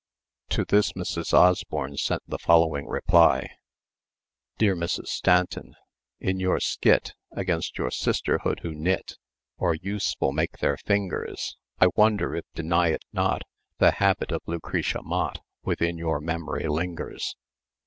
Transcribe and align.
To 0.49 0.65
this 0.65 0.93
Mrs. 0.93 1.31
Osborne 1.31 1.95
sent 1.95 2.23
the 2.27 2.39
following 2.39 2.87
reply: 2.87 3.51
"Dear 4.57 4.75
Mrs. 4.75 5.05
Stanton: 5.09 5.75
"In 6.19 6.39
your 6.39 6.59
skit 6.59 7.13
Against 7.33 7.77
your 7.77 7.91
sisterhood 7.91 8.61
who 8.61 8.73
knit, 8.73 9.19
Or 9.57 9.75
useful 9.75 10.31
make 10.31 10.57
their 10.57 10.77
fingers, 10.77 11.55
I 11.79 11.89
wonder 11.95 12.35
if 12.35 12.45
deny 12.55 12.87
it 12.87 13.03
not 13.13 13.43
The 13.77 13.91
habit 13.91 14.31
of 14.31 14.41
Lucretia 14.47 15.03
Mott 15.03 15.41
Within 15.61 15.99
your 15.99 16.19
memory 16.19 16.67
lingers! 16.67 17.35